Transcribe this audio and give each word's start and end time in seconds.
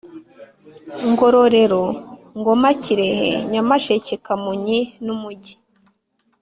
Ngororero 1.09 1.83
Ngoma 2.37 2.69
Kirehe 2.83 3.31
Nyamasheke 3.51 4.15
Kamonyi 4.25 4.79
numujyi 5.05 5.55